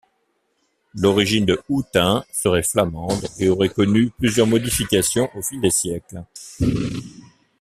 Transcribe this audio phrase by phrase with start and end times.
[0.95, 6.23] L'origine de Houtain serait flamande et aurait connu plusieurs modifications au fil des siècles.